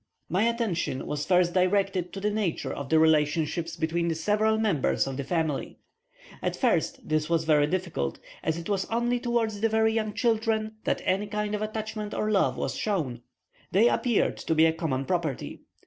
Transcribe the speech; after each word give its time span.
My 0.29 0.45
attention 0.49 1.05
was 1.05 1.27
first 1.27 1.53
directed 1.53 2.11
to 2.13 2.19
the 2.19 2.31
nature 2.31 2.73
of 2.73 2.89
the 2.89 2.97
relationships 2.97 3.75
between 3.75 4.07
the 4.07 4.15
several 4.15 4.57
members 4.57 5.05
of 5.05 5.15
the 5.15 5.23
family. 5.23 5.77
At 6.41 6.55
first 6.55 7.07
this 7.07 7.29
was 7.29 7.43
very 7.43 7.67
difficult, 7.67 8.17
as 8.41 8.57
it 8.57 8.67
was 8.67 8.85
only 8.85 9.19
towards 9.19 9.61
the 9.61 9.69
very 9.69 9.93
young 9.93 10.15
children 10.15 10.77
that 10.85 11.03
any 11.05 11.27
kind 11.27 11.53
of 11.53 11.61
attachment 11.61 12.15
or 12.15 12.31
love 12.31 12.57
was 12.57 12.73
shown. 12.75 13.21
They 13.71 13.89
appeared 13.89 14.37
to 14.37 14.55
be 14.55 14.65
a 14.65 14.73
common 14.73 15.05
property. 15.05 15.59